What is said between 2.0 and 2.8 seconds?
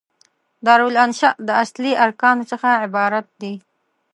ارکانو څخه